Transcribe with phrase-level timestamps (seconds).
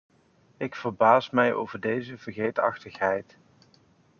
[0.57, 3.37] Ik verbaas mij over deze vergeetachtigheid.